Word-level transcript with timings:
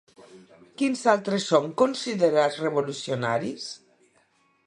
Quins 0.81 1.03
altres 1.13 1.45
són 1.51 1.67
considerats 1.83 2.59
revolucionaris? 2.63 3.71